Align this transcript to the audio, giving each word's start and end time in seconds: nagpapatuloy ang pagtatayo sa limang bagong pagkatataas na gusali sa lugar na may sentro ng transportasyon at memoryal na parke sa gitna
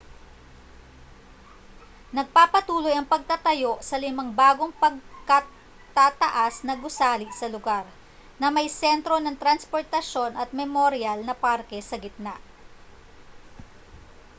nagpapatuloy 2.17 2.89
ang 2.95 3.05
pagtatayo 3.13 3.73
sa 3.87 3.95
limang 4.03 4.31
bagong 4.41 4.73
pagkatataas 4.83 6.55
na 6.67 6.73
gusali 6.83 7.27
sa 7.39 7.45
lugar 7.53 7.85
na 8.41 8.47
may 8.57 8.65
sentro 8.83 9.15
ng 9.21 9.37
transportasyon 9.43 10.31
at 10.41 10.49
memoryal 10.59 11.19
na 11.23 11.35
parke 11.43 11.77
sa 11.89 11.97
gitna 12.05 12.33